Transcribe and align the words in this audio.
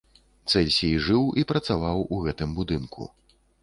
Цэльсій 0.51 0.95
жыў 1.09 1.23
і 1.43 1.45
працаваў 1.53 2.05
у 2.13 2.23
гэтым 2.27 2.49
будынку. 2.61 3.13